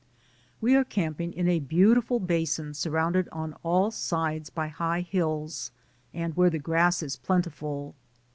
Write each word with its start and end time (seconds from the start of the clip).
We 0.61 0.73
are 0.75 0.83
camping 0.83 1.31
in 1.31 1.47
a 1.47 1.59
beautiful 1.59 2.19
basin 2.19 2.73
sur 2.73 2.89
rounded 2.89 3.29
on 3.31 3.53
all 3.61 3.91
sides 3.91 4.49
by 4.49 4.69
high 4.69 5.01
hills, 5.01 5.69
and 6.11 6.35
where 6.35 6.49
the 6.49 6.57
grass 6.57 7.03
is 7.03 7.17
plentiful. 7.17 7.93